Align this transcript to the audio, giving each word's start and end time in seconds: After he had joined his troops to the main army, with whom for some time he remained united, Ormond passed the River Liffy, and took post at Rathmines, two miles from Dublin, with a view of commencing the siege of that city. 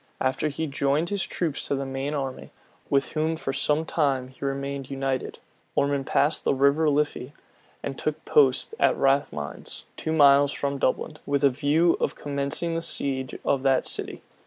After 0.19 0.47
he 0.47 0.63
had 0.63 0.71
joined 0.71 1.09
his 1.09 1.21
troops 1.27 1.67
to 1.67 1.75
the 1.75 1.85
main 1.85 2.15
army, 2.15 2.49
with 2.89 3.11
whom 3.11 3.35
for 3.35 3.53
some 3.53 3.85
time 3.85 4.29
he 4.29 4.43
remained 4.43 4.89
united, 4.89 5.37
Ormond 5.75 6.07
passed 6.07 6.43
the 6.43 6.55
River 6.55 6.89
Liffy, 6.89 7.33
and 7.83 7.99
took 7.99 8.25
post 8.25 8.73
at 8.79 8.97
Rathmines, 8.97 9.83
two 9.97 10.11
miles 10.11 10.53
from 10.53 10.79
Dublin, 10.79 11.17
with 11.27 11.43
a 11.43 11.49
view 11.49 11.97
of 11.99 12.15
commencing 12.15 12.73
the 12.73 12.81
siege 12.81 13.35
of 13.45 13.61
that 13.61 13.85
city. 13.85 14.23